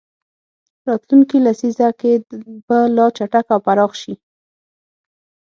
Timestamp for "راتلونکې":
0.87-1.37